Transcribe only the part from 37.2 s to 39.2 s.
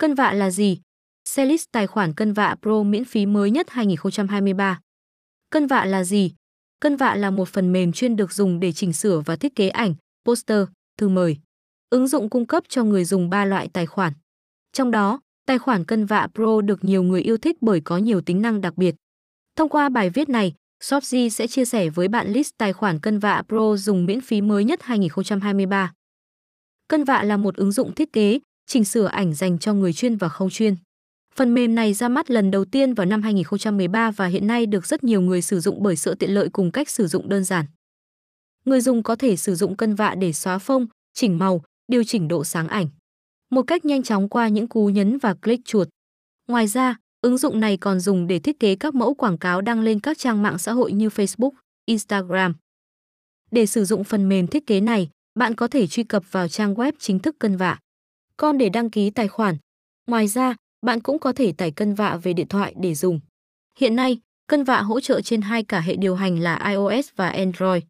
đơn giản. Người dùng có